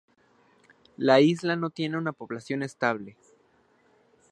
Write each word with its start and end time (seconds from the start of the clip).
La 0.97 1.19
isla 1.21 1.55
no 1.55 1.69
tiene 1.69 1.95
una 1.95 2.11
población 2.11 2.63
estable. 2.63 3.17